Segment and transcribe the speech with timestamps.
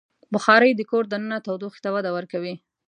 [0.33, 2.55] بخاري د کور دننه تودوخې ته وده ورکوي.